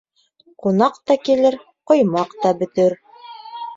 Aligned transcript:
Кунаҡ 0.63 0.95
та 1.11 1.17
килер, 1.29 1.57
ҡоймаҡ 1.91 2.35
та 2.47 2.55
бөтөр. 2.63 2.97